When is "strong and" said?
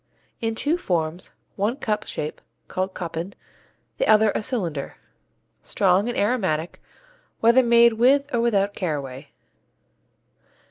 5.61-6.17